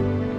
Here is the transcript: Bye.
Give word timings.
Bye. 0.00 0.29